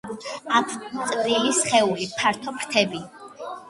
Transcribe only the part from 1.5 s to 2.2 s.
სხეული,